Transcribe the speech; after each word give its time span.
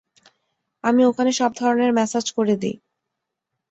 আমি 0.83 1.01
ওখানে 1.05 1.31
সব 1.31 1.51
ধরনের 1.55 1.91
ম্যাসাজ 1.93 2.25
করে 2.31 2.55
দিই। 2.61 2.75